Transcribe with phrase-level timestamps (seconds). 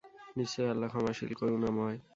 [0.37, 1.97] নিশ্চয় আল্লাহ ক্ষমাশীল, করুনাময়।